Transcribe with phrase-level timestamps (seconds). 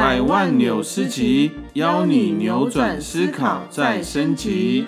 [0.00, 4.84] 百万纽斯集，邀你扭转思考，再升级。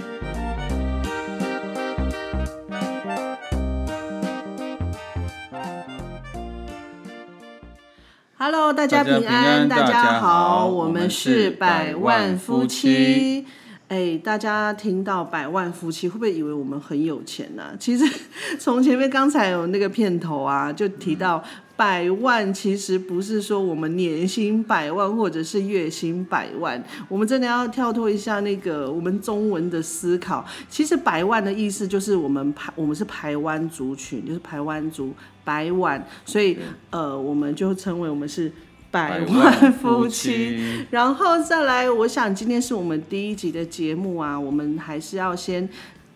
[8.39, 13.45] Hello，大家平安，大家好，我们是是百百万夫夫妻。
[13.89, 18.05] 哎，大家听到百万夫妻，会不会以为我们很有钱呢、其实
[18.61, 21.43] 从前面刚才有那个片头啊，就提到
[21.81, 30.45] 百万，其实不是说我们年薪百万或者是月薪百万，我们真的要跳脱一下那个我们中文的思考。
[30.69, 36.59] 其实百万的意思就是我们排我们是排湾族群，就是排湾族百万，所以
[36.91, 38.53] 呃，我们就称为我们是
[38.91, 40.85] 百万夫妻。
[40.91, 45.67] 然后再来，我想今天是我们第一集的节目啊，我们还是要先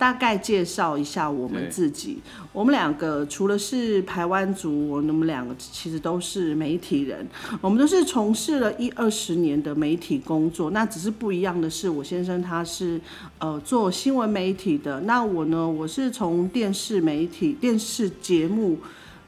[0.05, 2.19] 大概介绍一下我们自己。
[2.52, 7.27] 我们两个除了是台湾族，我们两个其实都是媒体人，
[7.62, 10.72] 我们都是从事了一二十年的媒体工作。
[10.72, 13.00] 那只是不一样的是，我先生他是
[13.38, 18.78] 呃做新闻媒体的，那我呢，我是从电视媒体、电视节目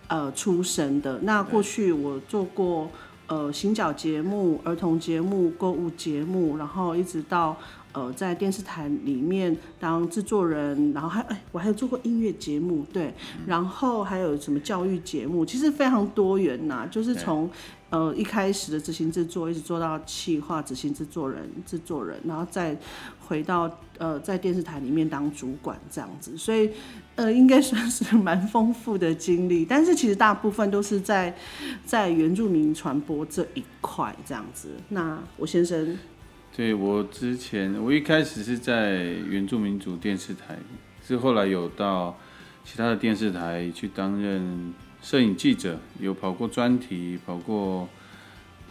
[0.09, 1.19] 呃出身的。
[1.23, 2.91] 那过去我做过。
[3.29, 7.57] 呃，行脚节目、儿童节目、购物节目，然后一直到
[7.97, 13.15] 呃在电视台里面当制作人，然后还哎，我还有做过音乐节目，对，
[13.47, 17.51] 然后还有什么教育节目，其实非常多元呐、就是从
[17.89, 22.77] 呃一开始的执行制作，一直做到企划、执行制作人、制作人，然后再
[23.27, 26.71] 回到呃在电视台里面当主管这样子，所以
[27.15, 31.35] 呃应该算是 蛮丰富的经历，但是其实大部分都是在
[31.87, 34.69] 在原住民传播这一块这样子。
[34.91, 35.97] 那我先生
[36.57, 40.57] 对我之前，我一开始是在原住民族电视台，
[41.07, 42.19] 是后来有到
[42.65, 44.73] 其他的电视台去担任
[45.03, 47.87] 摄影记者，有跑过专题，跑过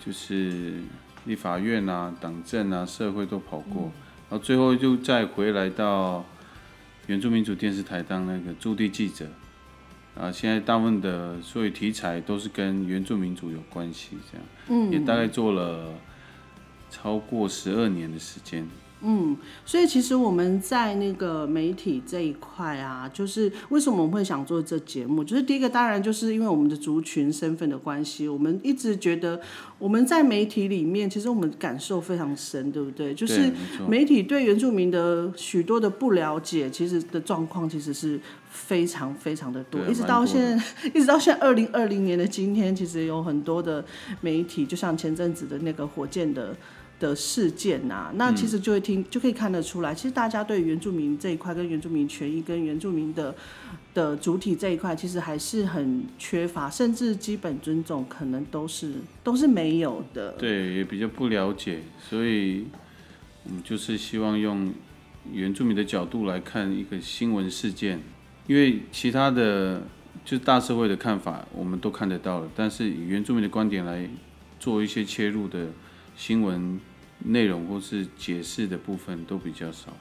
[0.03, 0.73] 就是
[1.25, 3.83] 立法院啊、党政啊、社会都跑过，
[4.29, 6.25] 然后最后就再回来到
[7.05, 9.27] 原住民族电视台当那个驻地记者。
[10.19, 15.93] 啊，现在大部分的所有题材都是跟原住民族有关系，这样，嗯，也大概做了
[16.95, 18.65] 超过十二年的时间。
[19.07, 25.23] 嗯所以其实我们在那个媒体这一块啊，就是为什么我们会想做这节目？
[25.23, 29.39] 就是第一个当然就是因为我们的族群身份的关系，我们一直觉得
[29.77, 33.13] 我们在媒体里面，其实我们感受非常深，对不对？
[33.13, 33.51] 就是
[33.87, 38.19] 媒体对原住民的许多的不了解，其实的状况其实是
[38.49, 40.63] 非常非常的多，一直到现在，
[40.95, 43.85] 一直到现在二零二零年的今天，其实有很多的
[44.21, 46.55] 媒体，就像前阵子的那个火箭的。
[46.99, 53.35] 的事件呐、那其实就会听、就可以看得出来，其实大家对原住民这一块、跟原住民权益、跟原住民的
[53.93, 60.31] 的主体这一块，其实还是很缺乏，甚至基本尊重可能都是都是没有的。
[60.33, 62.65] 对，也比较不了解，所以
[63.43, 64.71] 我们就是希望用
[65.31, 67.99] 原住民的角度来看一个新闻事件，
[68.47, 69.81] 因为其他的
[70.23, 74.07] 就是大社会的看法我们都看得到了，但是以原住民的观点来
[74.59, 75.67] 做一些切入的
[76.15, 76.79] 新闻
[77.19, 79.93] 内容或是解释的部分都比较少。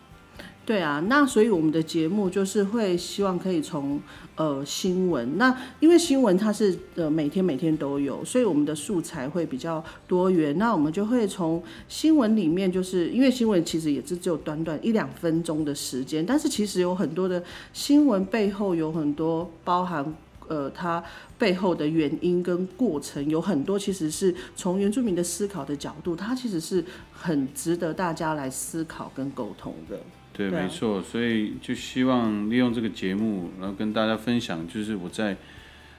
[0.66, 4.00] 对啊，那所以我们的节目就是会希望可以从
[4.34, 10.56] 呃新闻，那因为新闻它是呃每天每天都有，所以我们的素材会比较多元。
[10.56, 17.44] 那我们就会从新闻里面，就是因为新闻其实也是只有短短一两分钟的时间，但是其实有很多的
[17.74, 20.14] 新闻背后有很多包含。
[20.48, 21.02] 呃，它
[21.38, 30.00] 背后的原因跟过程有很多，其实是从原住民的思考的角度，它其实是很值得大家来思考跟沟通的。
[30.32, 35.36] 对，对啊没错，所以就希望利用这个节目，然后跟大家分享，就是我在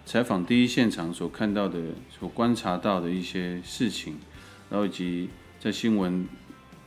[0.06, 1.80] 采访第一现场所看到的、
[2.19, 4.18] 所观察到的一些事情，
[4.69, 6.27] 然后以及在新闻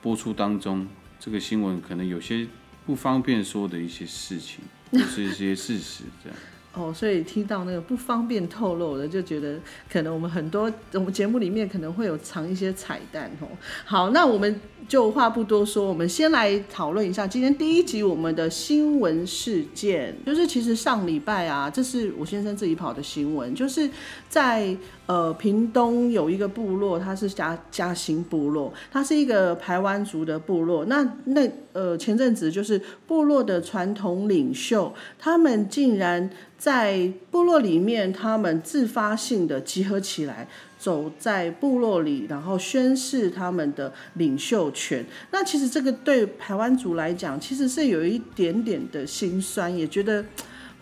[0.03, 0.87] 播出当中，
[1.19, 2.47] 这个新闻可能有些
[2.87, 4.61] 不方便说的一些事情，
[4.93, 6.39] 就是一些事实，这样。
[6.79, 9.59] 哦，所以听到那个不方便透露的，就觉得
[9.91, 13.49] 可能我们很多我们节目里面可能会有藏一些彩蛋哦。
[13.85, 23.89] 好，那我们就话不多说，我们先来讨论一下今天第一集我们的新闻事件，就是其实上礼拜啊，这是我先生自己跑的新闻，就是
[24.31, 24.75] 在
[25.05, 30.87] 呃屏东有一个部落，它是嘉嘉兴部落，它是一个排湾族的部落。
[30.87, 36.31] 那那呃前阵子就是部落的传统领袖，他们竟然。
[36.59, 45.05] 在部落里面，他们自发性的集合起来，走在部落里，然后宣示他们的领袖权。
[45.33, 50.25] 那其实这个对台湾族来讲，其实是有一点点的心酸，也觉得。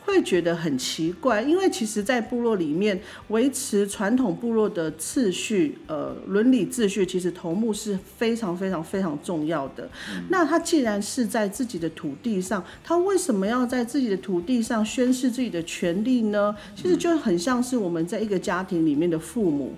[0.07, 2.99] 会觉得很奇怪，因为其实，在部落里面
[3.29, 9.91] 维持传统部落的次序，呃，伦理秩序，其实头目是非常非常非常重要的。
[10.29, 16.55] 那他既然是在自己的土地上，他为什么要在自己的土地上宣示自己的权利呢？
[16.77, 19.75] 其实就很像是我们在一个家庭里面的父母。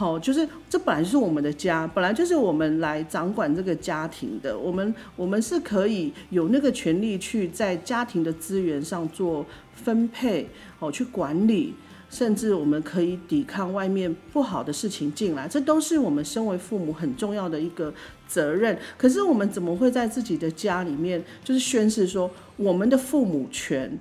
[0.00, 4.58] 好，就是这本来就是我们的家，本来就是我们来掌管这个家庭的。
[4.58, 9.44] 我们我们是可以有那个权利去在家庭的资源上做
[9.74, 10.48] 分配，
[10.78, 11.74] 哦，去管理，
[12.08, 17.92] 甚至我们可以抵抗外面不好的事情进来，这都是我们身为父母很重要的一个
[18.26, 18.78] 责任。
[18.96, 23.98] 可是我们怎么会在自己的家里面就是宣誓说我们的父母权？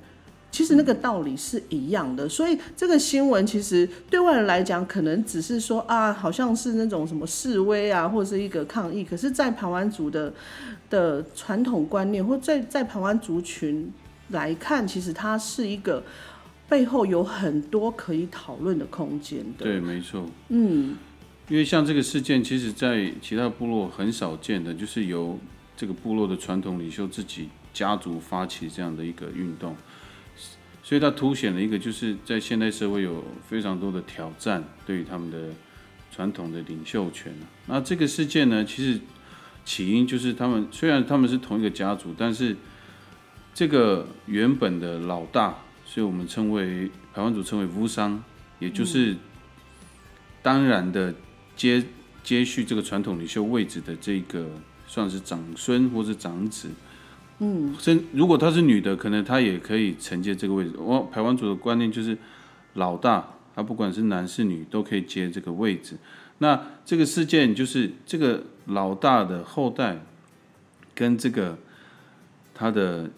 [0.51, 9.03] 其实那个道理是一样的，所以这个新闻其实对外人来讲，可能只是说啊，好像是那种什么示威啊，或者是一个抗议。
[9.03, 10.33] 可是，在台湾族的
[10.89, 13.93] 的传统观念，或在在台湾族群
[14.29, 16.03] 来看，其实它是一个
[16.67, 19.65] 背后有很多可以讨论的空间的。
[19.65, 20.25] 对，没错。
[20.47, 20.97] 嗯，
[21.47, 25.37] 因为像这个事件，其实在其他部落很少见的，就是由
[25.77, 29.75] 这个部落的传统领袖自己家族发起这样的一个运动。
[30.89, 35.37] 所以它凸显了一个，就是在现代社会有非常多的挑战，对于他们的
[36.11, 37.31] 传统的领袖权。
[37.67, 38.99] 那这个事件呢，其实
[39.63, 42.57] 起因就是他们虽然他们是同一个家族，但是
[43.53, 48.23] 这个原本的老大，所以我们称为台湾族称为乌商，
[48.57, 49.15] 也就是
[50.41, 51.13] 当然的
[51.55, 51.83] 接
[52.23, 54.49] 接续这个传统领袖位置的这个，
[54.87, 56.71] 算是长孙或者长子。
[57.39, 60.73] 嗯，甚如果她是女的，可能她也可以承接这个位置。
[60.77, 62.17] 我排湾族的观念就是，
[62.73, 63.25] 老大，
[63.55, 65.95] 他不管是男是女，都可以接这个位置。
[66.39, 69.99] 那这个事件就是这个老大的后代，
[70.93, 71.57] 跟这个
[72.53, 73.09] 他的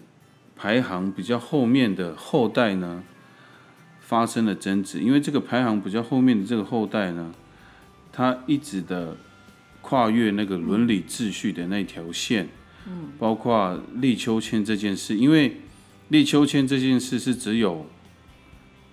[0.56, 3.02] 排行比较后面的后代呢，
[4.00, 5.00] 发生了争执。
[5.00, 7.34] 因为这个排行比较后面的这个后代呢，
[8.12, 9.16] 他一直的
[9.80, 12.48] 跨越那个伦理秩序的那条线。
[13.18, 15.58] 包括立秋千这件事，因为
[16.08, 17.86] 立秋千这件事是只有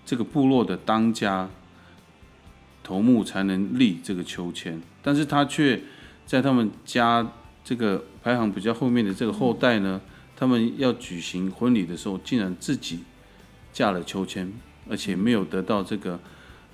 [0.06, 1.50] 这个部落的当家
[2.84, 5.82] 头目才能立这个秋千，但是他却
[6.26, 7.32] 在他们家
[7.64, 10.00] 这个排行比较后面的这个后代呢，
[10.36, 13.00] 他们要举行婚礼的时候，竟然自己
[13.74, 14.52] 架了秋千，
[14.88, 16.20] 而且没有得到这个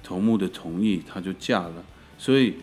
[0.04, 1.84] 头目的同意，他就嫁了，
[2.18, 2.56] 所以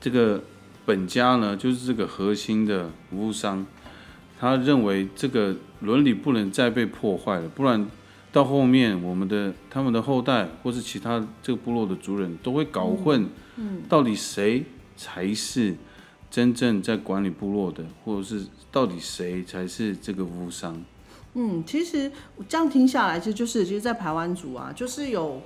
[0.00, 0.42] 这个。
[0.84, 3.64] 本家呢，就是这个核心的服务商，
[4.38, 7.88] 他认为这个伦理不能再被破坏了，不然
[8.32, 14.64] 到后面我们的他们的后代或是其他这个部落的族人都会搞混，嗯，到底谁
[14.96, 15.76] 才是
[16.30, 20.82] 真正在管理部落的，或者是到底谁才是这个服务商？
[21.34, 22.10] 嗯，其实
[22.48, 25.40] 这样听下来，其实就是其实，在台湾族啊，就是有。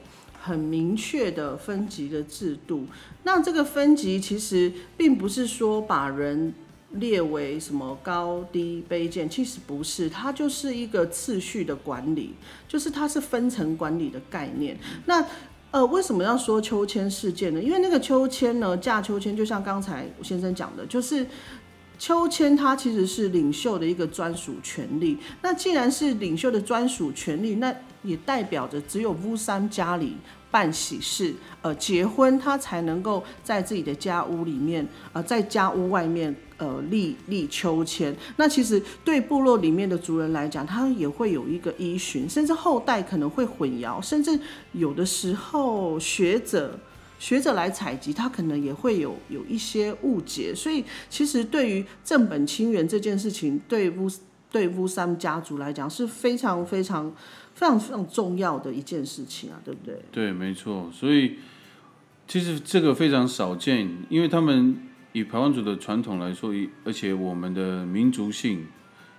[0.46, 2.86] 很明确的分级的制度，
[3.24, 6.54] 那这个分级其实并不是说把人
[6.92, 12.34] 列为什么高低卑贱，其实不是，它就是一个次序的管理，
[12.68, 14.78] 就是它是分层管理的概念。
[15.06, 15.24] 那
[15.72, 17.60] 呃，为什么要说秋千事件呢？
[17.60, 21.26] 因为那个秋千呢，架秋千就像刚才先生讲的，就是
[21.98, 25.18] 秋千它其实是领袖的一个专属权利。
[25.42, 27.74] 那既然是领袖的专属权利，那
[28.06, 30.16] 也代表着只有乌山家里。
[30.48, 38.16] 办喜事，呃，结婚，他才能够在自己的家屋里面，呃，在家屋外面，呃，立立秋千。
[38.36, 44.38] 那其实对部落里面的族人来讲，他也会有一个依循，甚至后代可能会混淆，甚至
[44.72, 46.78] 有的时候学者
[47.18, 50.54] 学者来采集，他可能也会有有一些误解。
[50.54, 54.10] 所以，其实对于正本清源这件事情，对乌
[54.50, 57.12] 对乌山家族来讲是非常非常。
[57.56, 59.98] 非常非常重要的一件事情啊，对不对？
[60.12, 60.90] 对，没错。
[60.92, 61.38] 所以
[62.28, 64.76] 其实这个非常少见，因为他们
[65.12, 66.52] 以排湾族的传统来说，
[66.84, 68.66] 而且我们的民族性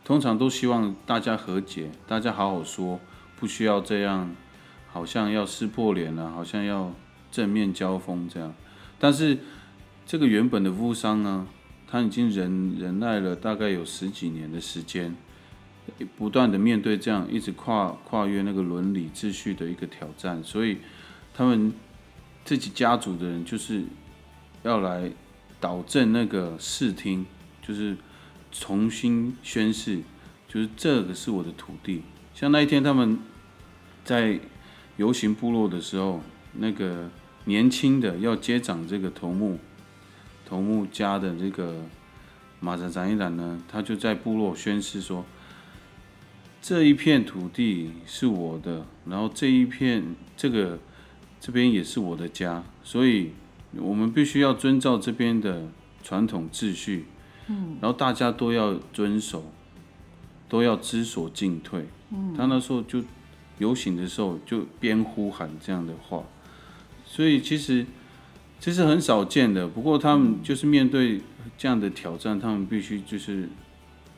[0.05, 2.99] 通常都希望大家和解，大家好好说，
[3.39, 4.35] 不需要这样
[4.85, 6.93] 好像要撕破脸了，好像要
[7.31, 8.53] 正面交锋这样。
[8.99, 9.39] 但是
[10.05, 11.47] 这个原本的服务商呢，
[11.87, 15.15] 他已经忍忍耐了大概有十几年的时间，
[16.17, 20.77] 不断的面对这样一直跨跨越那个伦理秩序的一个挑战，所以
[21.33, 21.73] 他们
[22.45, 23.83] 自己家族的人就是
[24.63, 25.11] 要来
[25.59, 27.25] 导正那个视听，
[27.61, 27.95] 就是
[28.51, 30.01] 重新宣誓，
[30.47, 32.03] 就是这个是我的土地。
[32.33, 33.17] 像那一天他们
[34.03, 34.39] 在
[34.97, 36.21] 游行部落的时候，
[36.53, 37.09] 那个
[37.45, 39.59] 年轻的要接掌这个头目
[40.45, 41.83] 头目家的这个
[42.59, 45.25] 马扎扎一兰呢，他就在部落宣誓说，
[46.61, 50.03] 这一片土地是我的，然后这一片
[50.35, 50.79] 这个
[51.39, 53.31] 这边也是我的家，所以
[53.75, 55.69] 我们必须要遵照这边的
[56.03, 57.05] 传统秩序，
[57.47, 59.51] 嗯，然后大家都要遵守，
[60.49, 61.85] 都要知所进退。
[62.11, 63.03] 嗯，他那时候就
[63.59, 66.23] 游行的时候就边呼喊这样的话，
[67.05, 67.85] 所以其实
[68.59, 69.67] 这是很少见的。
[69.67, 71.21] 不过他们就是面对
[71.57, 73.47] 这样的挑战，他们必须就是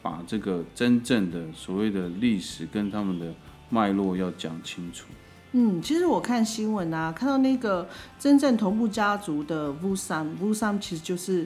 [0.01, 3.33] 把这个真正的所谓的历史跟他们的
[3.69, 5.05] 脉络要讲清楚。
[5.51, 7.87] 嗯，其实我看新闻啊，看到那个
[8.19, 11.45] 真正头目家族的乌桑，乌桑其实就是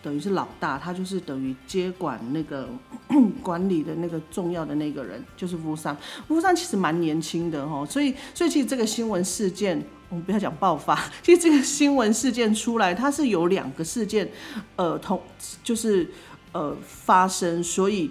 [0.00, 2.68] 等于是老大，他就是等于接管那个
[3.42, 5.96] 管理的那个重要的那个人，就是乌桑。
[6.28, 14.30] 乌桑其实蛮年轻的哦，所以所以其实这个新闻事件，我们不要讲爆发， 其实这个新闻事件出来，它是有两个事件，
[14.76, 15.20] 呃，同
[15.64, 16.08] 就是
[16.52, 18.10] 呃发生，所以。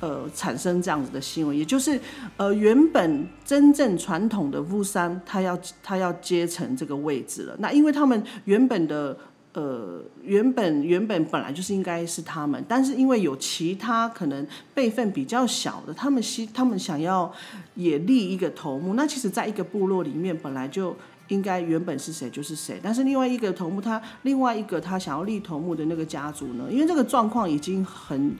[0.00, 2.00] 呃，产生这样子的新闻，也就是
[2.36, 7.56] 呃，原本真正传统的乌山，他要他要接成这个位置了。
[7.58, 9.18] 那因为他们原本的
[9.54, 17.34] 呃，原本原本本来就是应该是他们，但是因为有其他可能辈分比较小的，他们希他们想要
[17.74, 18.94] 也立一个头目。
[18.94, 20.94] 那其实，在一个部落里面，本来就。
[21.28, 28.34] 应该原本是谁就是谁，但是另外一个头目他另外一个他想要立头目的那个家族呢，因为这个状况已经很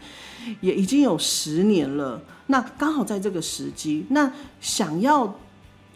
[0.61, 5.39] 也已经有十年了，那刚好在这个时机，那想要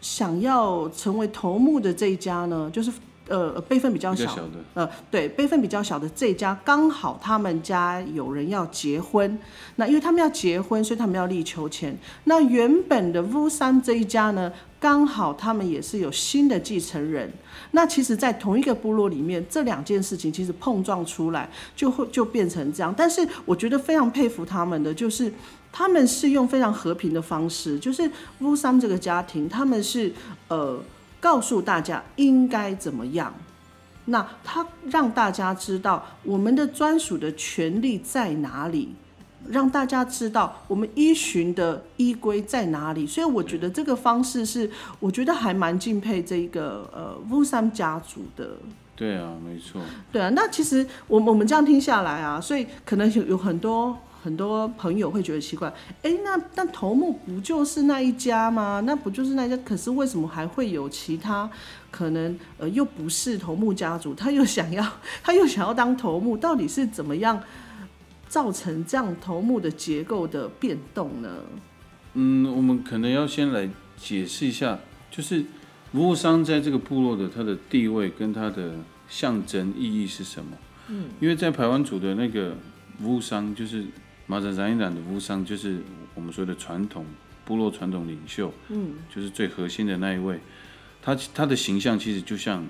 [0.01, 2.91] 想要成为头目的这一家呢，就是。
[3.29, 9.39] 呃，辈分比较小的，呃，对，辈分比较小的这家刚好他们家有人要结婚，
[9.77, 11.97] 那因为他们要结婚，所以他们要立秋千。
[12.25, 17.31] 那原本的乌山这一家呢，刚好他们也是有新的继承人。
[17.71, 22.93] 那其实，在同一个部落里面，这两件事情其实碰撞出来，就会就变成这样。
[22.95, 25.31] 但是我觉得非常佩服他们的，就是
[25.71, 28.11] 他们是用非常和平的方式，就是
[28.41, 30.11] 乌山这个家庭，他们是
[30.49, 30.77] 呃。
[31.23, 33.33] 告诉大家应该怎么样，
[34.05, 38.93] 那他让大家知道我们的专属的权利在哪里，
[39.47, 43.07] 让大家知道我们依循的依规在哪里。
[43.07, 48.57] 所以我觉得这个方式是，我觉得还蛮敬佩这一个呃乌山家族的。
[48.93, 49.81] 对啊，没错。
[50.11, 53.97] 对啊，那其实我我们这样听下来啊，所以可能有有很多。
[54.23, 55.67] 很多朋友会觉得奇怪，
[56.01, 58.81] 哎，那那头目不就是那一家吗？
[58.85, 59.57] 那不就是那家？
[59.65, 61.49] 可是为什么还会有其他
[61.91, 62.39] 可能？
[62.57, 64.81] 呃，又不是头目家族，他又想要，
[65.21, 67.43] 他又想要当头目，到底是怎么样
[68.29, 71.29] 造成这样头目的结构的变动呢？
[72.13, 74.79] 嗯，我们可能要先来解释一下，
[75.11, 75.43] 就是
[75.91, 78.75] 服务商在这个部落的他的地位跟他的
[79.09, 80.57] 象征意义是什么？
[80.87, 82.55] 嗯，因为在排湾组的那个
[83.01, 83.85] 服务商就是。
[84.25, 85.79] 马扎扎伊兰的乌桑就是
[86.15, 87.05] 我们说的传统
[87.43, 90.39] 部落传统领袖，嗯，就是最核心的那一位。
[91.01, 92.65] 他他的形象其实就像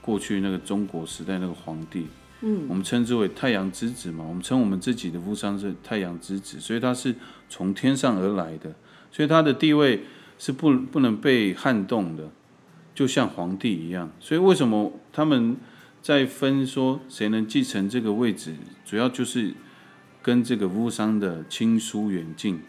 [0.00, 2.08] 过去那个中国时代那个皇帝，
[2.40, 4.24] 嗯，我们称之为太阳之子嘛。
[4.26, 7.14] 我们称我们自己的乌桑是太阳之子，所以他是
[7.48, 8.74] 从天上而来的，
[9.12, 10.02] 所以他的地位
[10.36, 12.28] 是不不能被撼动的，
[12.92, 14.10] 就像皇帝一样。
[14.18, 15.56] 所以为什么他们
[16.02, 19.54] 在分说谁能继承这个位置，主要就是。
[20.26, 22.60] 跟这个乌商的亲疏远近，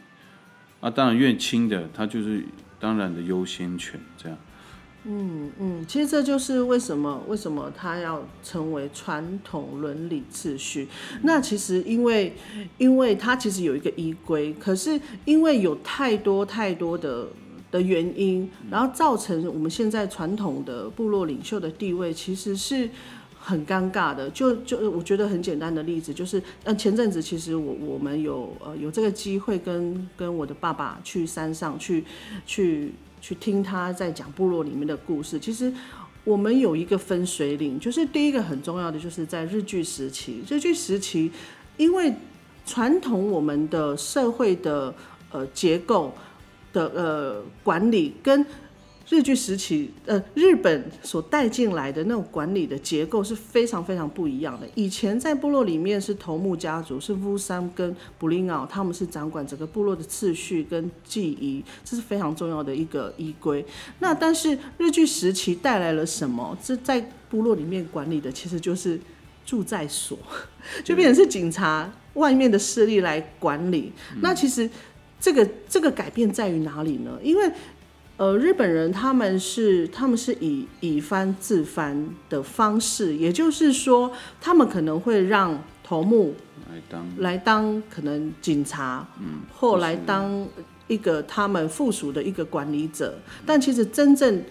[0.80, 2.44] 啊，当然越亲的，他就是
[2.80, 4.38] 当然的优先权，这样。
[5.06, 10.88] 嗯嗯，其实这就是为什么为什么他要成为传统伦理秩序。
[11.24, 12.36] 那其实因为
[12.78, 17.28] 因为他其实有一个依规，可是因为有太多太多的
[17.72, 22.88] 的原因，然后造成我们现在传统的部落领袖的地位其实是。
[23.48, 32.04] 很尴尬的，就就我觉得很简单的例子就是，呃，前阵子其实我我们有呃有这个机会跟跟我的爸爸去山上去
[32.46, 35.40] 去去听他在讲部落里面的故事。
[35.40, 35.72] 其实
[36.26, 41.32] 我们有一个分水岭，就是第一个很重要的就是在日据时期，日据时期，
[41.78, 42.14] 因为
[42.66, 44.94] 传统我们的社会的
[45.32, 46.14] 呃结构
[46.74, 48.46] 的呃管理跟
[49.10, 54.68] 日据时期，呃，日本所带进来的那种管理的结构是非常非常不一样的。
[54.76, 63.66] 以前在部落里面是头目家族，是乌山跟布林奥，他们是掌管整个部落的次序跟记忆，这是非常重要的一个依规。
[64.00, 66.58] 那但是日据时期带来了什么？
[66.62, 67.00] 这在
[67.30, 69.00] 部落里面管理的其实就是
[69.46, 70.18] 住在所，
[70.84, 73.94] 就变成是警察外面的势力来管理。
[74.20, 74.70] 那其实
[75.18, 77.18] 这个这个改变在于哪里呢？
[77.24, 77.50] 因为
[78.18, 86.34] 呃，日本人他们是他们是以以藩自藩的方式，也就是说，他们可能会让头目
[86.68, 90.48] 来当来当可能警察，嗯，后来当
[90.88, 94.44] 一个他们附属的一个管理者，但其实真正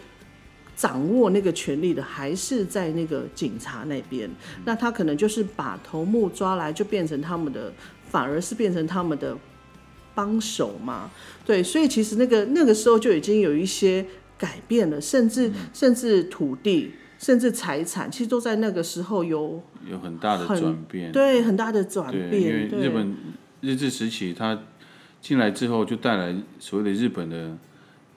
[0.77, 4.31] 掌握那个权力的还是在那个警察那边。
[4.65, 7.73] 那他可能就是把头目抓来，就变成他们的，
[8.09, 9.37] 反而是变成他们的。
[10.17, 11.11] 帮手嘛，
[11.45, 14.07] 对，所以其实那个那个时候就已经有一些
[14.39, 22.43] 改变了，甚至甚至土地，甚至财产，其实都在那个时候有有很大的转变，对，很大的转变。
[22.43, 23.15] 因为日本
[23.61, 24.59] 日治时期，他
[25.21, 27.55] 进来之后就带来所谓的日本的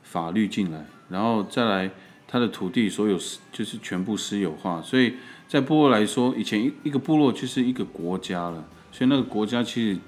[0.01, 1.91] 法律进来，然后再来
[2.29, 3.19] 他的土地所有
[3.51, 5.15] 就是全部私有化，所以
[5.49, 9.99] 在部落来说，以前一一个部落就是一个国家了，所以那个国家其实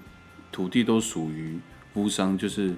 [0.54, 1.60] 土地都属于。
[1.96, 2.74] 乌商就是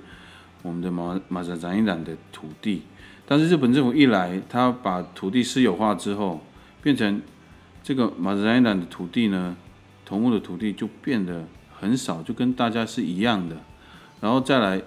[0.62, 2.84] 我们的马马扎展一览的土地，
[3.26, 6.42] 但是日本政府一来，他把土地私有化之后，
[6.82, 7.22] 变成
[7.84, 9.56] 这个马扎展一览的土地呢，
[10.06, 11.46] 头目的土地就变得
[11.80, 13.58] 很少，就跟大家是一样的。
[14.22, 14.82] 然后再来，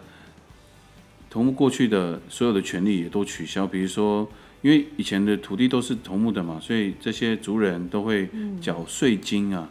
[1.28, 4.26] 头目过去的所有的权利也都取消，比如说，
[4.62, 8.28] 因为以前的土地都是头目的嘛，所以这些族人都会
[8.60, 9.68] 缴税金啊，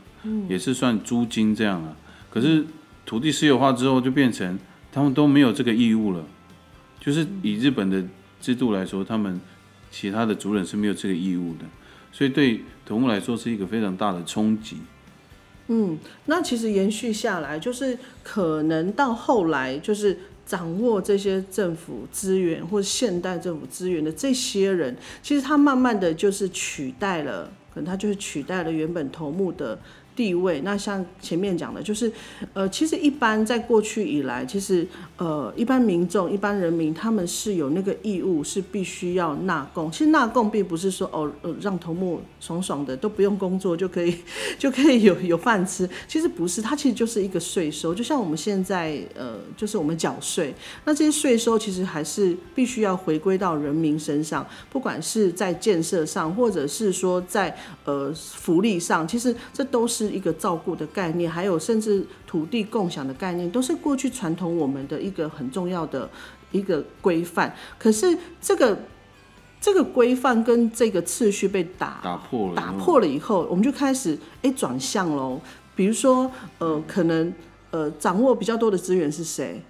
[0.48, 1.98] 也是算租金这样啊。
[2.30, 2.64] 可是
[3.06, 4.58] 土地私有化之后，就变成
[4.92, 6.26] 他们都没有这个义务了。
[7.00, 8.04] 就是以日本的
[8.42, 9.40] 制度来说，他们
[9.92, 11.66] 其他的族人是没有这个义务的，
[12.12, 14.78] 所以对头目来说是一个非常大的冲击。
[15.68, 29.80] 嗯，那其实延续下来，就是可能到后来，就是掌握这些政府资源或现代政府资源的这些人，其实他慢慢的就是取代了，可能他就是取代了原本头目的。
[30.15, 32.10] 地位，那像前面讲的，就是，
[32.54, 39.91] 呃，其实一般在过去以来，其实，呃，一般民众、一般人民，他们是有那个义务，是必须要纳贡。
[39.91, 44.15] 其实纳贡并不是说，哦，让头目爽爽的都不用工作就可以，
[44.58, 45.89] 就可以有有饭吃。
[46.08, 60.05] 其实不是，它其实就是一个税收，就像我们现在，呃，就是我们缴税，那这些税收其实还是必须要回归到人民身上，不管是在建设上，或者是说在呃福利上，其实这都是。
[60.10, 66.10] 一个照顾的概念，还有甚至土地共享的概念，都是过去传统我们的一个很重要的
[66.52, 67.56] 一个规范。
[67.78, 68.78] 可是这个
[69.60, 75.39] 这个规范跟这个次序被打打破了，打破了以后，我们就开始哎转向喽。
[75.76, 77.34] 比如说呃，可能
[77.72, 79.62] 呃掌握比较多的资源是谁？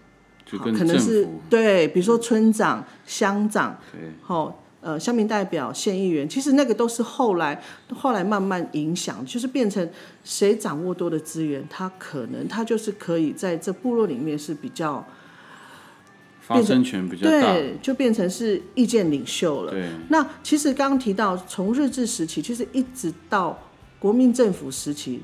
[0.45, 4.62] 就可能是对，比如说村长、乡长，对，好。
[4.86, 7.60] 呃，乡民代表、县议员，其实那个都是后来
[7.91, 9.89] 后来慢慢影响，就是变成
[10.24, 15.04] 谁掌握多的资源，他可能他就是可以在这部落里面是比较
[16.39, 19.71] 发声权比较大，对，就变成是意见领袖了。
[19.71, 23.60] 对，那其实刚刚提到从日治时期，其实一直到
[23.98, 25.19] 国民政府时期，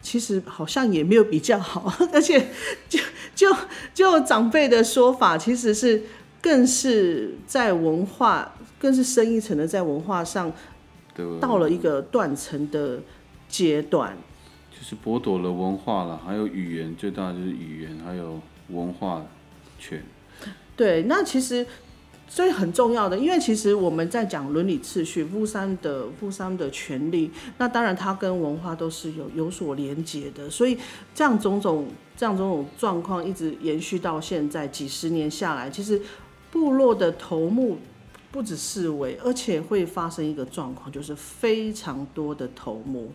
[0.00, 2.48] 其实好像也没有比较好， 而且
[2.88, 2.98] 就
[3.34, 3.54] 就
[3.92, 6.02] 就长辈的说法，其实是
[6.40, 8.50] 更是在文化。
[8.82, 10.52] 更是深一层的，在文化上
[11.40, 12.98] 到了一个断层的
[13.48, 14.16] 阶段，
[14.76, 18.40] 就是剥夺了文化了，还有语言，最大的就是语言，还有
[18.70, 19.24] 文化
[19.78, 20.02] 权。
[20.74, 21.64] 对，那其实
[22.26, 30.76] 所以很重要的，因为其实我们在讲伦理次序，富商的富商的权利，那当然它跟文化都是有有所连结的，所以
[31.14, 36.02] 这样种种这样种种状况一直延续到现在几十年下来，其实
[36.50, 37.78] 部落的头目。
[38.32, 43.12] 不止四位，而且会发生一个状况，就是非常多的头目。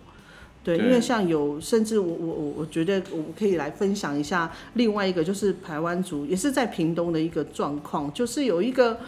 [0.63, 8.99] 对，因为像有，甚至我我我我觉得我可以来分享一下另外一个，就是台湾族，也是在屏东的一个状况，就是有一个，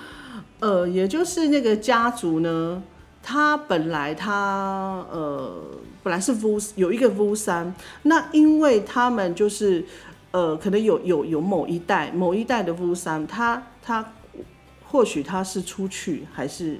[0.59, 2.81] 呃，也就是那个家族呢，
[3.21, 5.61] 他本来他呃
[6.01, 9.85] 本来是乌有一个乌山，那因为他们就是
[10.31, 14.13] 呃可能有有有某一代某一代的乌山，他他。
[14.91, 16.77] 或许他是出去，还是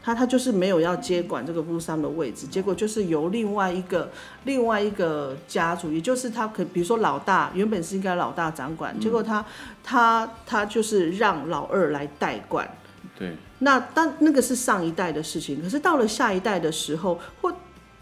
[0.00, 4.10] 他他就是没有要接管这个乌商的位置，结果就是由另外一个
[4.44, 9.44] 另外一个家族，也就是他可比如说老大原本是应该老大掌管，结果他
[9.82, 12.66] 他他就是让老二来代管，
[13.18, 17.52] 对，那当那个是上一代的事情，可是到了下一代的时候，或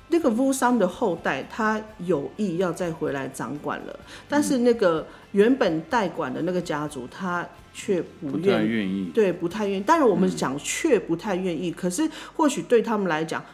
[0.09, 9.11] 那个乌桑的后代，他有意要再回来掌管了，但是那个原本代管的那个家族，他却不愿愿意。
[9.13, 9.83] 对，不太愿意。
[9.83, 13.45] 当然，我们讲却不太愿意，可是或许对他们来讲，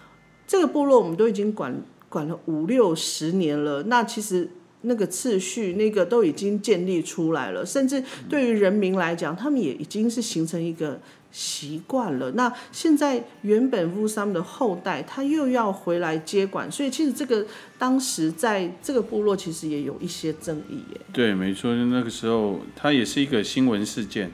[0.47, 1.75] 这个部落我们都已经管
[2.09, 4.51] 管了五六十年了，那其实
[4.83, 11.01] 那个次序那个都已经建立出来了，甚至对于人民来讲，他们也已经是形成一个
[11.33, 12.31] 习惯了。
[12.33, 17.45] 那现在原本乌桑的后代他又要回来接管，所以其实这个
[17.79, 21.01] 当时在这个部落其实也有一些争议耶。
[21.13, 24.31] 对，没错，那个时候他也是一个新闻事件，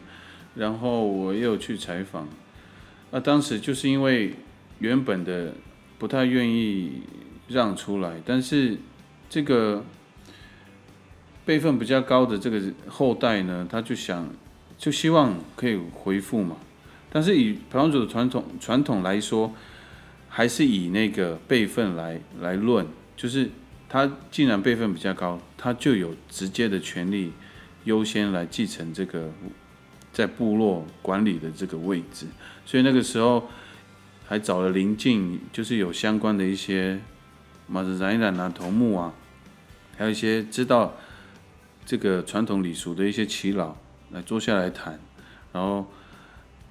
[0.56, 2.28] 然后我也有去采访。
[3.10, 4.34] 那当时就是因为
[4.80, 5.54] 原本的
[5.98, 7.02] 不太愿意
[7.46, 8.76] 让出来，但是
[9.30, 9.84] 这个
[11.46, 14.28] 辈分比较高的这个后代呢，他就想
[14.76, 16.56] 就希望可以回复嘛。
[17.10, 19.52] 但是以排湾族的传统传统来说，
[20.28, 23.50] 还是以那个辈分来来论，就是
[23.88, 27.32] 他既然辈分比较高，他就有直接的权利
[27.84, 29.32] 优先来继承这个
[30.12, 32.26] 在部落管理的这个位置。
[32.66, 33.48] 所以那个时候
[34.26, 37.00] 还找了邻近，就是有相关的一些
[37.66, 39.14] 马子染染啊、头目啊，
[39.96, 40.94] 还有一些知道
[41.86, 43.74] 这个传统礼俗的一些耆老
[44.10, 45.00] 来坐下来谈，
[45.52, 45.90] 然后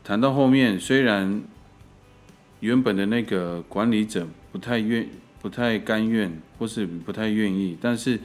[0.07, 1.43] 谈到后面，虽然
[2.61, 5.05] 原本的那个管理者不太愿、
[5.41, 8.17] 不太甘愿，或是不太愿意，但是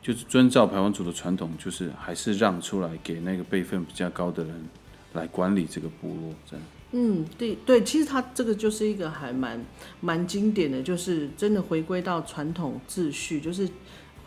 [0.00, 4.54] 就是遵照排湾族的传统，就是还是让出来给那个辈分比较高的人
[5.14, 6.64] 来管理这个部落，这样。
[6.92, 9.60] 嗯，对对，其实他这个就是一个还蛮
[10.00, 13.68] 蛮经典的，就是真的回归到传统秩序，就是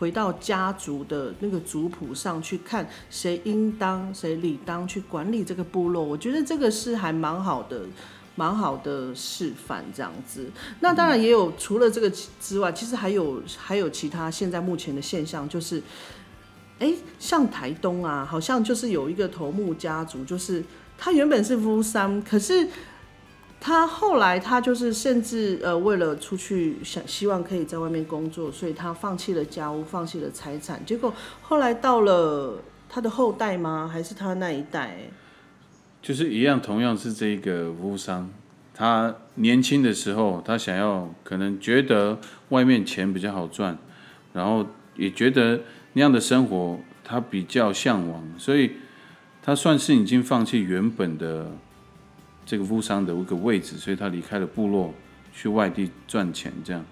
[0.02, 6.02] 回到家族的那个族谱上去看谁应当谁理当去管理这个部落。
[6.02, 7.82] 我觉得这个是还蛮好的，
[8.34, 10.50] 蛮好的示范这样子。
[10.80, 12.10] 那当然也有除了这个
[12.40, 15.80] 之外，其实还有还有其他现在目前的现象，就是，
[16.80, 20.64] 哎，像台东啊，好像就是有一个头目家族，就是。
[21.04, 22.68] 他原本是夫三，可是
[23.64, 30.84] 他后来他就是甚至呃为了出去想希望可以在外面工作，所以他放弃了家务，放弃了财产。
[30.84, 33.88] 结果后来到了他的后代吗？
[33.90, 34.96] 还是他那一代？
[36.02, 38.28] 就是一样，同样是这个乌商，
[38.74, 43.78] 他年轻的时候，他想要可能觉得外面钱比较好赚，
[44.32, 45.60] 然后也觉得
[45.92, 48.72] 那样的生活他比较向往，所以。
[49.44, 51.50] 他算是已经放弃原本的
[52.44, 54.92] 这个富商的一个位置，所以他离开了部落，
[55.32, 56.84] 去外地赚钱这样。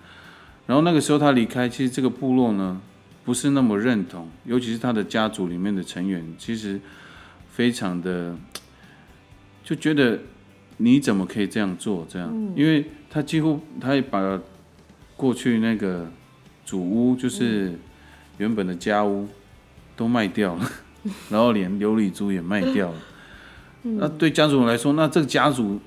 [0.66, 2.80] 然后那个时候他离开，其实这个部落呢
[3.24, 6.80] 不是那么认同，尤其是他的家族里面的成员，其实
[7.50, 8.36] 非常的
[9.64, 10.20] 就觉得
[10.76, 12.52] 你怎么可以这样做这样？
[12.54, 14.40] 因为他几乎他也把
[15.16, 16.10] 过去那个
[16.64, 17.78] 主屋，就是
[18.38, 19.28] 原本的家屋
[19.96, 20.70] 都卖掉了。
[21.30, 22.98] 然后连琉璃珠也卖掉了，
[23.82, 25.80] 那对家族来说，那这个家族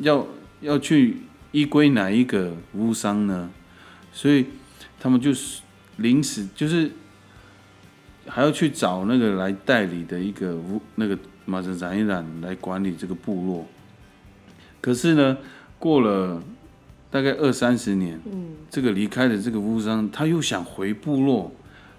[0.00, 0.26] 要
[0.60, 1.16] 要去
[1.52, 3.50] 依归哪一个服务商呢？
[4.12, 4.46] 所以
[4.98, 5.62] 他们就是
[5.96, 6.90] 临时就是
[8.26, 13.66] 还要去找那个来代理的一个屋那个马泽染一染来管理这个部落。
[14.80, 15.36] 可是呢，
[15.78, 16.42] 过了
[17.10, 18.20] 大概二三十年，
[18.70, 21.52] 这个离开的这个屋商他又想回部落。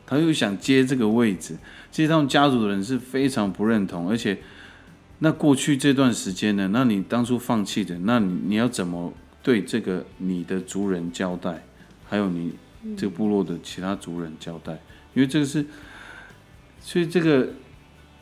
[0.03, 1.55] 他又想接这个位置，
[1.89, 4.37] 其实他们家族的人是非常不认同，而且
[5.23, 11.63] 那过去这段时间呢，那你当初放弃的，那你你要怎么对这个你的族人交代，
[12.09, 12.53] 还有你
[12.97, 14.73] 这个部落的其他族人交代？
[15.13, 15.63] 因为这个是，
[16.79, 17.49] 所以这个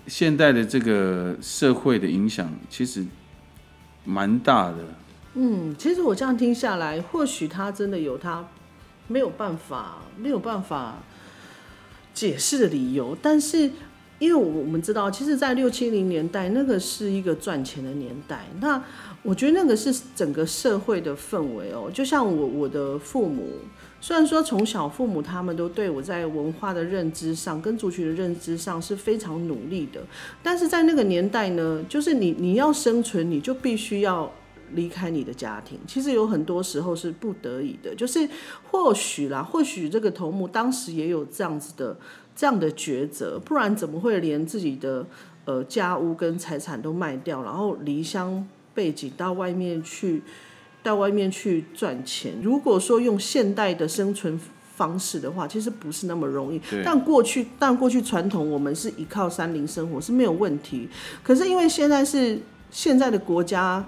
[0.07, 3.05] 现代的这个社会的影响其实
[4.03, 4.77] 蛮大的。
[5.35, 8.45] 嗯，其实我这样听下来，或许他真的有他
[9.07, 10.97] 没有办法，没有办法。
[12.11, 13.71] 解释的理由，但是
[14.19, 18.45] 因为我我们知道，其实，在六七零年代，那个是一个赚钱的年代。
[18.59, 18.81] 那
[19.23, 21.89] 我觉得那个是整个社会的氛围哦。
[21.93, 23.47] 就像我我的父母，
[23.99, 30.01] 虽然说从小父母他们都对我在文化的认知上跟族群的认知上是非常努力的，
[30.43, 34.31] 但是在那个年代呢，就是你你要生存，你就必须要。
[34.73, 38.29] 离开你的家庭，其实有很多时候是不得已的，就是
[38.69, 41.97] 或许啦，或许这个头目当时也有这样子的
[42.39, 45.05] 这样的抉择，不然怎么会连自己的
[45.43, 50.21] 呃家屋跟财产都卖掉，然后离乡背井到外面去，
[50.81, 52.35] 到外面去赚钱？
[52.41, 54.39] 如果说用现代的生存
[54.77, 56.61] 方式的话，其实不是那么容易。
[56.85, 60.87] 但过去，但过去传统我们是依靠山林生活是没有问题，
[61.21, 62.39] 可是因为现在是。
[62.71, 63.83] 现在的国家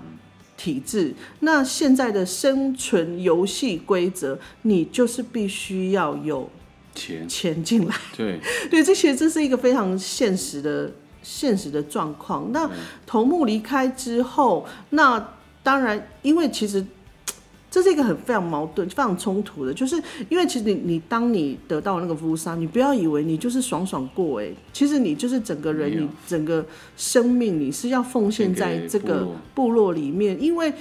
[0.57, 6.49] 体制，那现在的生存游戏规则，你就是必须要有
[6.93, 7.95] 钱，钱进来。
[8.15, 12.51] 对，对，这些这是一个非常现实的现实的状况。
[12.51, 12.69] 那
[13.05, 16.85] 头目离开之后，那当然，因为其实
[17.71, 19.95] 这是一个很非常矛盾、非常冲突的，就是
[20.29, 26.65] 因为其实你你当你得到那个乌沙，你不要以为你就是爽爽过哎、其实你就是整个人，你整个
[26.97, 30.73] 生命你是要奉献在这个部落里面，因为。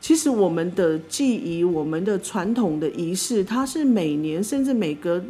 [0.00, 5.22] 其实我们的记忆、我们的传统的仪式，它是每年甚至每隔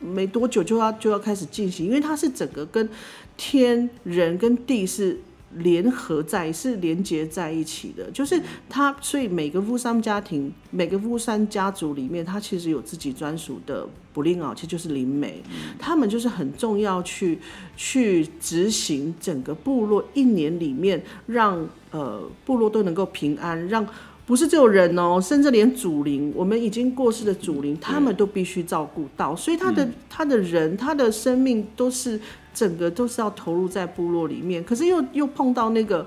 [0.00, 2.88] 没多久就要就要开始进行，因为它是整个跟
[3.36, 5.18] 天、人跟地是
[5.56, 8.10] 联合在、是连接在一起的。
[8.10, 15.42] 就是他，所以每个富山家庭、每个富山家族里面，他其实有自己专属的不令啊，其实就是灵媒，
[15.78, 17.38] 他们就是很重要去
[17.76, 23.86] 去执行整个部落一年里面让呃部落都能够平安，让。
[24.24, 32.18] 不是只有人哦，甚至连祖灵，我们已经过世的祖灵，他们都必须照顾到，所以他的、他的人，他的生命都是
[32.54, 34.62] 整个都是要投入在部落里面。
[34.62, 36.06] 可是又又碰到那个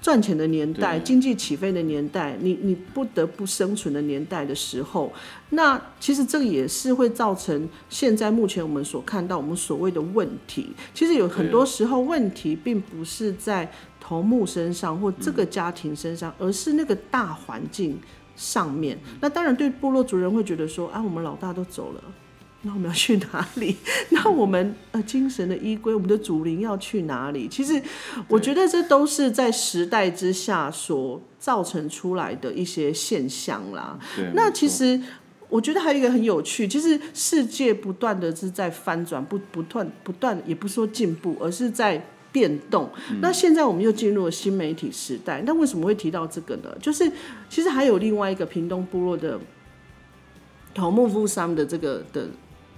[0.00, 5.12] 赚钱的年代、经济起飞的年代，你你不得不生存的年代的时候，
[5.50, 10.72] 那其实这个也是会造成现在目前我们所看到我们所谓的问题。
[10.92, 17.96] 其实有很多时候问题并不是在头目身上或这个家庭身上，而是那个大环境
[18.34, 18.98] 上面。
[19.20, 22.02] 那当然，对部落族人会觉得说，啊，我们老大都走了。
[22.64, 23.76] 那我们要去哪里？
[24.10, 27.48] 那我们呃精神的依归，我们的祖灵要去哪里？
[27.48, 27.82] 其实
[28.28, 33.98] 我觉得这都是在时代之下所造成出来的一些现象啦。
[34.14, 35.00] 对，那其实
[35.48, 42.88] 我觉得还有一个很有趣，其实世界不断的是在翻转，不不断不断，也不是说进步，而是在变动。
[43.20, 46.72] 那现在我们又进入了新媒体时代，那为什么会提到这个呢？
[46.80, 47.10] 就是
[47.50, 49.40] 其实还有另外一个屏东部落的
[50.72, 52.28] 头目夫桑的这个的。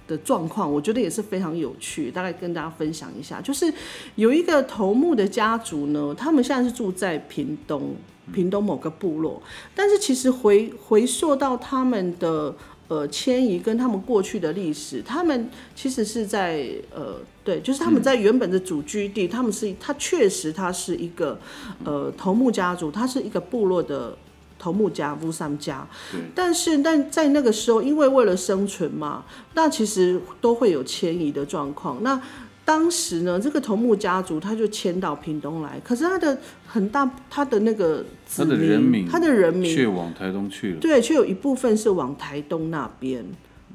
[0.07, 3.41] 的状况，我觉得也是非常有趣，大概跟大家分享一下。
[3.41, 3.73] 就是
[4.15, 7.95] 有一个头目的家族呢，他们现在是住在屏东，
[8.33, 9.41] 屏东某个部落，
[9.73, 12.55] 但是其实回回溯到他们的
[12.87, 21.39] 呃迁移跟他们过去的历史，他们其实是在呃对，就是他们在原本的主居地，他们是他确实他是一个
[21.83, 24.17] 呃头目家族，他是一个部落的。
[24.57, 25.87] 头目家、乌三家，
[26.33, 32.01] 但是但在那个时候，因为为了生存嘛，那其实都会有迁移的状况。
[32.01, 32.19] 那
[32.63, 40.79] 当时呢，这个头目家族他就迁到屏东来，可是他的很大他的那个子他的人民他的人民却往台东去了。
[40.79, 43.23] 对，却有一部分是往台东那边，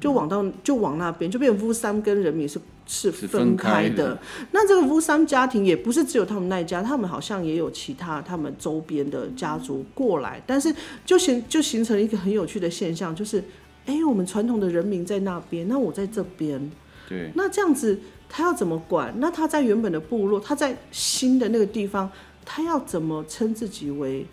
[0.01, 3.89] 就往到就往那边，就变成乌山跟人民是是是分分开的。
[3.89, 4.19] 开的
[4.51, 10.73] 那这个乌山家庭也不是只有他们那一家，他们好像也有其他他们周边的家族过来，但是
[11.05, 13.43] 就形就形成了一个很有趣的现象，就是
[13.85, 16.71] 哎，我们传统的人民在那边，那我在这边，
[17.07, 19.13] 对，那这样子他要怎么管？
[19.19, 22.09] 那他在原本的部落，他在新的那个地方，
[22.43, 24.25] 他要怎么称自己为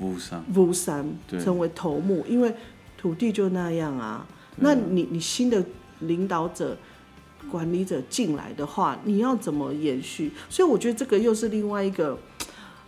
[0.00, 1.08] 乌山乌山，
[1.40, 2.24] 成为头目？
[2.28, 2.52] 因为
[2.98, 4.26] 土地就那样啊。
[4.56, 5.64] 那你你新的
[6.00, 6.76] 领导者、
[7.50, 10.32] 管理者进来的话，你要怎么延续？
[10.48, 12.18] 所以我觉得这个又是另外一个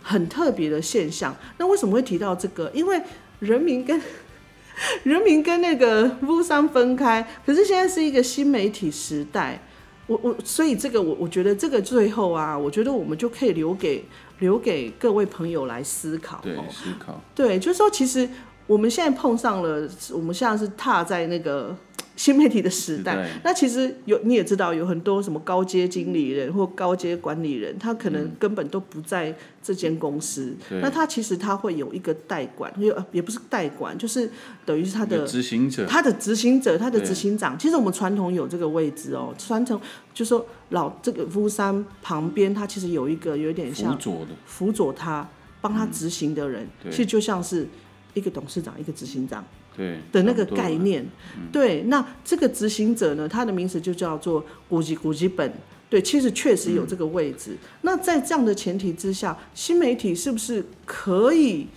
[0.01, 1.35] 很特别的现象。
[1.57, 2.71] 那为什么会提到这个？
[2.73, 3.01] 因为
[3.39, 4.01] 人民跟
[5.03, 9.61] 人民跟那个乌山分开，可是现在是一个新媒体时代。
[10.07, 14.05] 我我所以这个我我觉得这个最后啊，我觉得我们就可以留给
[14.37, 16.41] 留给各位朋友来思考、哦。
[16.43, 18.29] 对思考，对，就是说，其实
[18.67, 21.75] 我们现在碰上了，我们现在是踏在那个
[22.15, 23.27] 新媒体的时代。
[23.43, 30.55] 那其实有你也知道，有很多什么高阶经理人或高阶管理人，他可能根本都不在这间公司。
[30.71, 34.31] 嗯那他其实他会有一个代管，也呃也不是代管，就是
[34.65, 39.35] 等于是他的执行者，他的执行者，他的对执行长，其实我们传统有这个位置哦。
[39.37, 39.79] 传统
[40.13, 45.27] 就说老这个夫山旁边，他其实有一个有点辅像佐的，辅佐他、
[45.59, 46.89] 帮他执行的人，对。
[46.89, 47.67] 其实就像是
[48.15, 49.45] 一个董事长、一个执行长
[49.77, 51.05] 对的那个概念。
[51.51, 55.53] 对，那这个执行者呢，他的名词就叫做古籍古籍本。
[55.87, 57.55] 对，其实确实有这个位置。
[57.81, 61.67] 那在这样的前提之下，新媒体是不是可以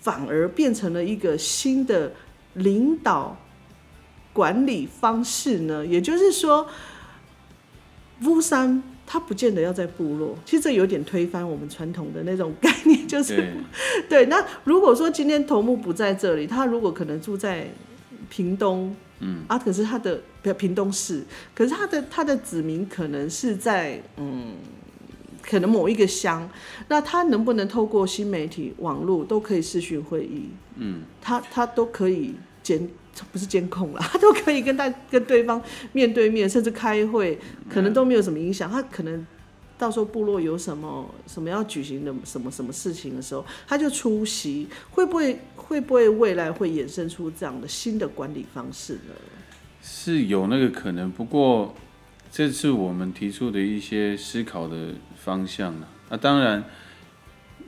[0.00, 2.10] 反而变成了一个新的
[2.54, 3.36] 领导
[4.32, 5.84] 管理方式呢？
[5.84, 6.66] 也就是说，
[8.22, 13.46] 乌山它不见得要在部落，其实这有点推翻我们传统的那种概念，就是对
[14.08, 17.70] 对，那如果说今天头目不在这里，他如果可能住在
[18.28, 21.22] 屏东，嗯啊，可是他的不屏东市，
[21.54, 24.54] 可是他的他的子民可能是在嗯，
[25.40, 26.50] 可能某一个乡，
[26.88, 30.50] 那他能不能透过新媒体、网络都可以视讯会议？
[30.76, 32.34] 嗯，他他都可以
[32.66, 32.88] 监，
[33.30, 37.38] 不是监控了， 他都可以跟大跟对方面对面，甚至开会，
[37.70, 38.68] 可能都没有什么影响。
[38.68, 39.24] 他可能
[39.78, 49.14] 到时候部落有什么什么要举行的什么什么事情的时候，他就出席，会不会会不会未来会衍生出这样的新的管理方式呢？
[49.80, 51.72] 是有那个可能，不过
[52.32, 55.88] 这是我们提出的一些思考的方向了。
[56.08, 56.64] 那当然，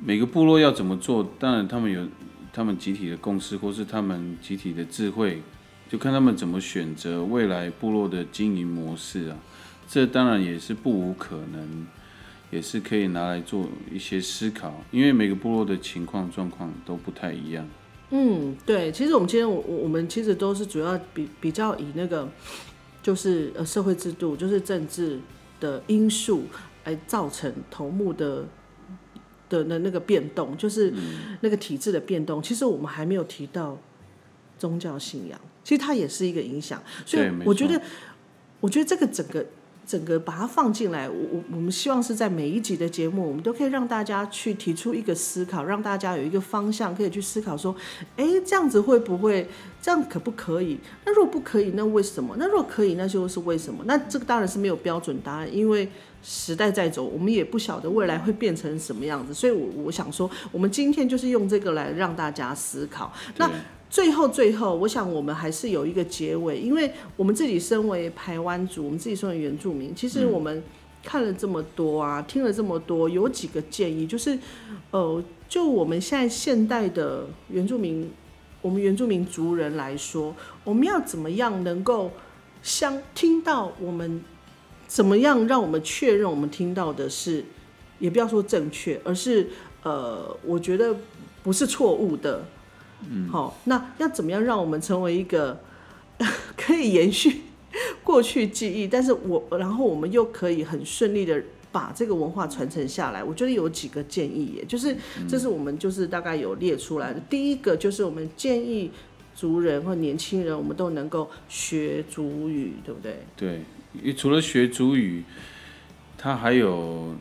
[0.00, 2.04] 每个部落要怎么做，当然他们有
[2.52, 5.42] 他们集体的共识，或是他们集体的智慧，
[5.88, 9.36] 就看他们怎么选择未来部落的经营模式啊。
[9.88, 11.86] 这当然也是不无可能，
[12.50, 17.66] 也是可以拿来做一些思考，因为每个部落的情况状况都不太一样。
[18.10, 22.28] 嗯，对，其实我们今天我我们其实都是主要比比较以那个
[23.02, 25.20] 就是呃社会制度，就是政治
[25.60, 26.44] 的因素
[26.84, 28.46] 来造成头目的
[29.48, 30.92] 的的那个变动，就是
[31.40, 32.42] 那个体制的变动。
[32.42, 33.78] 其实我们还没有提到
[34.58, 36.82] 宗教信仰，其实它也是一个影响。
[37.04, 37.80] 所以我觉得，
[38.60, 39.44] 我觉得这个整个。
[39.88, 47.74] 整个把它放进来，我我我们希望是在每一集的节目，我们都可以让大家去提出一个思考，让大家有一个方向，可以去思考说，
[48.14, 49.48] 哎，这样子会不会？
[49.80, 50.78] 这样可不可以？
[51.06, 52.36] 那如果不可以，那为什么？
[52.38, 53.82] 那如果可以，那就是为什么？
[53.86, 55.88] 那这个当然是没有标准答案，因为
[56.22, 59.32] 时代在走，我们也不晓得未来会变成什么样子。
[59.32, 63.12] 所以我，我想说，我们今天就是用这个来让大家思考。
[63.36, 63.50] 那
[63.88, 70.62] 最后，最后，我想我们还是有一个结尾，因为我们自己身为台湾族，我们自己身为原住民，其实我们
[71.02, 74.38] 看了这么多啊，听了这么多，有几个建议，就是，
[74.90, 78.10] 呃，就我们现在现代的原住民，
[78.60, 82.10] 我们原住民族人来说，我们要怎么样能够
[82.62, 84.22] 相听到我们
[84.88, 87.44] 怎么样让我们确认我们听到的是，
[88.00, 89.48] 也不要说正确，而是
[89.84, 90.96] 呃，我觉得
[91.44, 92.44] 不是错误的。
[93.08, 95.60] 嗯，好，那要怎么样让我们成为一个
[96.56, 97.42] 可以延续
[98.02, 103.22] 过去记忆，但是我然后我们又可以很顺利的把这个文化传承下来？
[103.22, 104.96] 我觉得有几个建议耶，就是
[105.28, 107.20] 这是我们就是大概有列出来的。
[107.30, 108.90] 第一个就是我们建议
[109.36, 113.20] 族人或年轻人，我们都能够学族语，对不对？
[113.36, 113.60] 对，
[114.16, 115.24] 除了学主语，
[116.16, 117.14] 它还有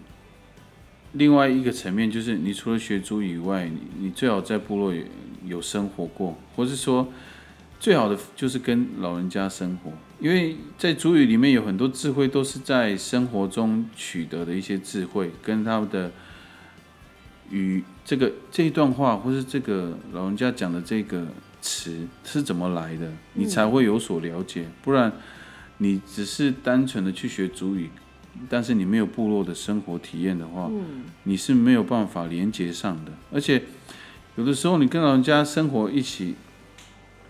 [1.13, 5.03] 另外一个层面，就是你除了学主语以外，你你最好在部落有
[5.45, 7.07] 有生活过，或是说
[7.79, 16.11] 最好的就是跟老人家生活，因为在主语里面有很多智慧都是在生活中取得的一些智慧，跟他们的
[17.49, 21.25] 与这个这一段话，或是这个老人家讲的这个
[21.61, 25.11] 词是怎么来的，你才会有所了解，不然。
[25.79, 27.89] 你只是单纯的去学主语，
[28.49, 30.71] 但是你没有部落的生活体验的话，
[31.23, 33.11] 你是没有办法连接上的。
[33.31, 33.63] 而且
[34.35, 36.35] 有的时候你跟老人家生活一起，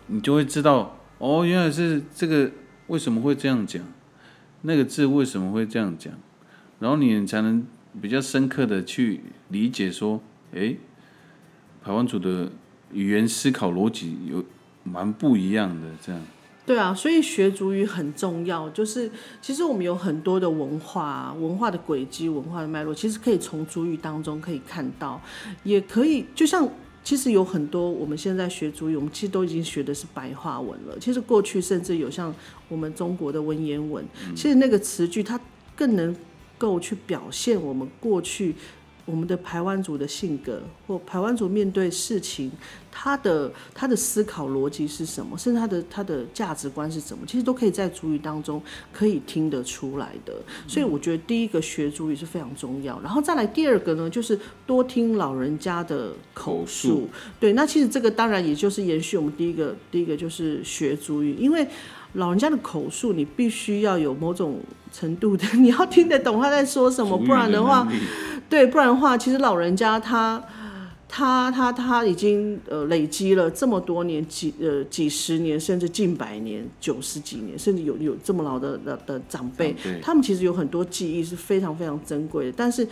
[0.07, 2.51] 你就会知道，哦，原来是这个
[2.87, 3.83] 为什么会这样讲，
[4.61, 6.13] 那个字为什么会这样讲，
[6.79, 7.65] 然后你才能
[8.01, 10.21] 比较深刻的去理解说，
[10.53, 10.77] 诶，
[11.83, 12.51] 台湾组的
[12.91, 14.43] 语言思考逻辑有
[14.83, 16.21] 蛮不一样的这样。
[16.67, 18.69] 对啊，所以学族语很重要。
[18.71, 19.09] 就是
[19.41, 25.21] 其实我们有很多的文化、文化的轨迹、文化的脉络，其实可以从族语当中可以看到，
[25.63, 26.67] 也可以就像
[27.05, 30.99] 其实有很多我们现在学族语，我们其实都已经学的是白话文了。
[30.99, 32.35] 其实过去甚至有像
[32.67, 34.03] 我们中国的文言文，
[34.35, 35.39] 其实那个词句它
[35.73, 36.13] 更能
[36.57, 38.53] 够去表现我们过去。
[39.07, 42.51] 我们的排湾族的性格，或排湾族面对事情，
[42.91, 50.33] 他的他的思考逻辑是什么，甚至他的他的价值观是什么，其实都可以在主语当中可以听得出来的。
[50.67, 57.07] 所以我觉得第一个学主语是非常重要，然后再来第二个呢，就是多听老人家的口述。
[57.39, 61.65] 对，那其实这个当然也就是延续我们第一个第一个就是学主语，因为。
[62.17, 64.59] 老人家的口述，你必须要有某种
[64.91, 67.87] 程度的， 你要听得懂他在说什么，不然的话，
[68.49, 70.43] 对，不然的话，其实老人家他
[71.07, 82.87] 他他他已经呃累积了这么多年，几呃几十年，甚至近百年、九十几年，甚至有有这么老的的的长辈，他们其实有很多记忆是非常非常珍贵的，但是。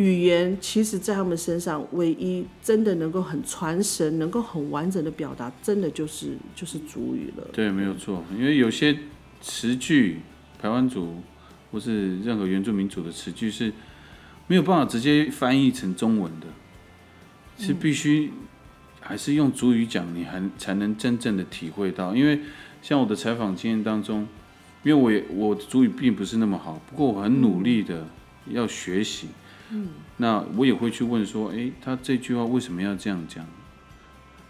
[0.00, 7.46] 语言其实，在他们身上，唯一真的能够很传神、能够很完整的表达，真的就是就是主语了。
[7.52, 8.24] 对，没有错。
[8.34, 8.96] 因为有些
[9.42, 10.20] 词句，
[10.58, 11.16] 台湾族
[11.70, 13.70] 或是任何原住民族的词句是
[14.46, 16.46] 没有办法直接翻译成中文的，
[17.58, 18.32] 是必须
[19.00, 22.16] 还是用主语讲，你还才能真正的体会到。
[22.16, 22.40] 因为
[22.80, 24.26] 像我的采访经验当中，
[24.82, 28.06] 因为我也我的主语并不是那么好，不过我很努力的
[28.46, 29.28] 要学习。
[30.16, 33.44] 那我也会去问说，诶，他这句话为什么要这样讲？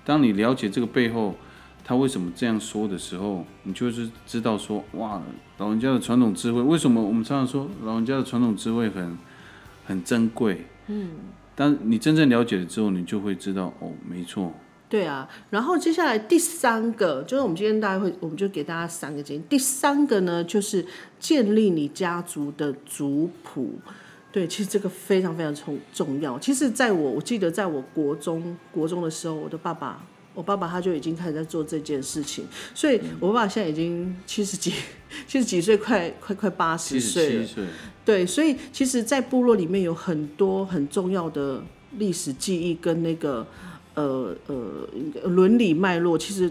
[0.05, 1.37] 当你了解这个背后，
[1.85, 5.21] 他为什么这样说的时候，你就是知道说，哇，
[5.59, 9.17] 老人家的传统智慧，为什么我们常常说老人家的传统智慧很
[9.87, 10.65] 很珍贵？
[10.89, 11.11] 嗯，
[11.55, 14.53] 当你真正了解了之后，你就会知道，哦，没错。
[14.89, 19.43] 对啊，然后接下来第三个就是我们今天大家会，我们就给大家三个建议。
[19.49, 20.85] 第三个呢，就是
[21.21, 23.79] 建立你家族的族谱。
[24.33, 26.39] 对，其实这个非常非常重重要。
[26.39, 30.05] 其实在我我记得，在我国中国中的时候，我的爸爸，
[30.35, 32.47] 我爸爸他就已经开始在做这件事情。
[32.75, 34.73] 所以，我爸爸现在已经七十几，
[35.27, 37.49] 七十几岁，快快快八十岁了。
[38.05, 41.63] 对，所以其实，在部落里面有很多很重要的
[41.99, 43.47] 历史记忆跟那个。
[43.95, 44.89] 呃呃，
[45.25, 46.51] 伦理脉络，其实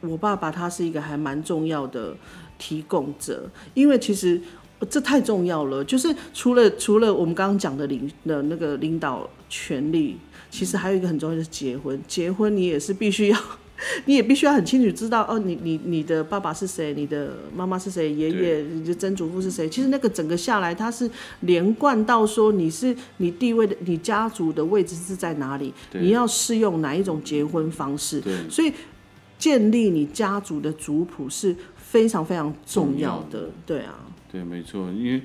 [0.00, 2.16] 我爸爸他是一个还蛮重要的
[2.58, 4.40] 提供者，因为其实
[4.86, 5.84] 这太重要了。
[5.84, 10.16] 就是除了除了我们刚刚讲的领的那个领导权利，
[10.50, 12.00] 其实还有一个很重要的是结婚。
[12.06, 13.38] 结婚你也是必须要。
[14.06, 19.68] 你也必须要很清楚知道哦，你你你的爸爸是谁，你的妈妈是谁，爷爷你的曾祖父是谁？
[19.68, 21.08] 其实那个整个下来，它是
[21.42, 25.72] 连贯到说你是你地位的，你家族的位置是在哪里？
[25.92, 28.20] 你要适用哪一种结婚方式？
[28.50, 28.72] 所以
[29.38, 33.50] 建立你家族的族谱是非常非常重要的。
[33.64, 33.94] 对啊，
[34.30, 35.22] 对，没错，因为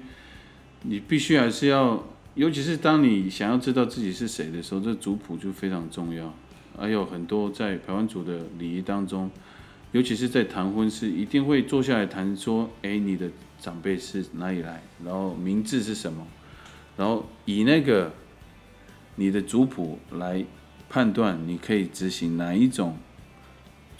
[0.83, 2.03] 你必须还是要，
[2.35, 6.33] 尤其是当你想要知道自己是谁的时候，这族谱就非常重要。
[6.77, 9.29] 还有很多在台湾族的礼仪当中，
[9.91, 14.81] 尤其是在谈婚事，一定会坐下来谈说：哎，你的长辈是哪里来？
[15.05, 16.25] 然后名字是什么？
[16.97, 18.11] 然后以那个
[19.15, 20.43] 你的族谱来
[20.89, 22.97] 判断，你可以执行哪一种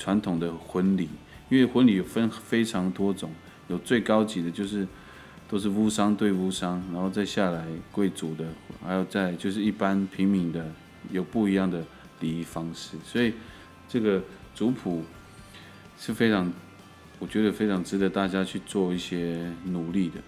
[0.04, 1.08] 传统的婚礼？
[1.50, 3.32] 因为婚礼分非常多种，
[3.70, 4.86] 有最高级的就是
[5.48, 8.46] 都是巫商对巫商，然后再下来贵族的，
[8.84, 10.70] 还有再就是一般平民的，
[11.12, 11.82] 有不一样的。
[12.20, 13.34] 礼仪方式，所以
[13.90, 14.24] 这个
[14.56, 15.04] 族谱
[16.00, 16.50] 是非常，
[17.20, 20.22] 我觉得非常值得大家去做一些努力的。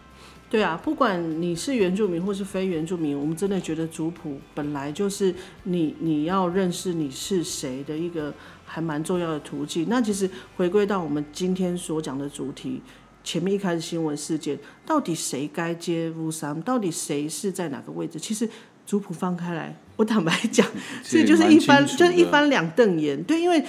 [0.55, 8.33] 对啊，不管你是原住民或是非原住民，我们真的觉得族谱本来就是你你要认识你是谁的一个
[8.63, 9.87] 还蛮重要的途径。
[9.89, 12.81] 那其实回归到我们今天所讲的主题，
[13.21, 16.61] 前面一开始新闻事件，到底谁该接乌山？
[16.61, 18.17] 到底谁是在哪个位置？
[18.17, 18.47] 其实。
[18.87, 20.63] 族谱放开来，我坦白讲，
[21.03, 23.23] 这就是一翻，就是一翻两瞪眼。
[23.23, 23.65] 对，因为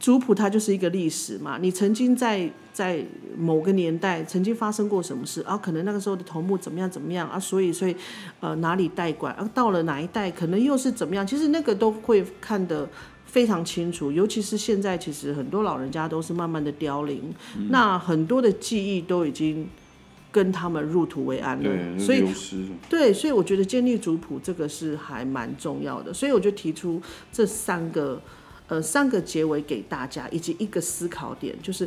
[0.00, 1.58] 族谱它就是一个历史嘛。
[1.60, 3.04] 你曾经在在
[3.38, 5.56] 某个年代曾经发生过什么事啊？
[5.56, 7.38] 可能那个时候的头目怎么样怎么样啊？
[7.38, 7.94] 所以所以
[8.40, 9.48] 呃哪里代管啊？
[9.54, 11.24] 到了哪一代可能又是怎么样？
[11.24, 12.88] 其实那个都会看得
[13.26, 14.10] 非常清楚。
[14.10, 17.32] 尤其是现在，其实很多老人家都是慢慢的凋零，
[17.68, 19.68] 那很多的记忆都已经。
[20.32, 22.24] 跟他们入土为安了，所以
[22.88, 28.22] 对，所以我觉得建立族谱这个是还蛮重要的，所以我就提出这三个
[28.70, 31.86] 呃三个结尾给大家，以及一个思考点，就是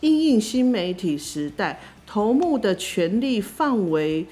[0.00, 4.26] 应应新媒体时代，头目的权力范围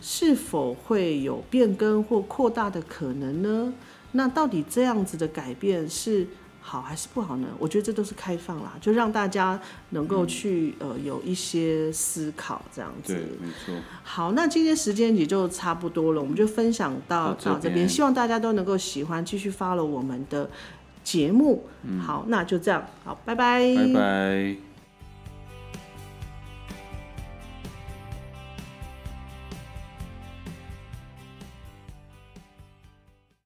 [0.00, 3.72] 是否会有变更或扩大的可能呢？
[4.12, 6.28] 那到底这样子的改变是？
[6.62, 7.48] 好还是不好呢？
[7.58, 13.14] 我觉得这都是开放啦，就让大家能够去呃有一些思考这样子。
[13.14, 13.74] 对，没错。
[14.04, 20.50] 好，那今天时间也就差不多了，我们就分享到到这边，希望大家都能够喜欢，继续 follow 我们的
[21.10, 21.64] 节目。
[21.98, 23.74] 好，那就这样，好，拜拜。
[23.74, 24.69] 拜拜。